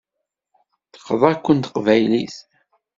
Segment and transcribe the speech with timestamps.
[0.93, 2.37] Texḍa-ken teqbaylit.